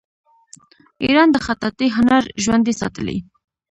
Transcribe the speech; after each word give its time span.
ایران 1.03 1.29
د 1.31 1.37
خطاطۍ 1.45 1.87
هنر 1.97 2.23
ژوندی 2.43 2.73
ساتلی. 2.81 3.17